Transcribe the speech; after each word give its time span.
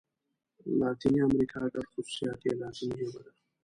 لاتیني 0.79 1.19
امريکا 1.29 1.61
ګډ 1.73 1.85
خوصوصیات 1.93 2.39
یې 2.45 2.53
لاتيني 2.61 2.95
ژبه 3.09 3.19
ده. 3.25 3.31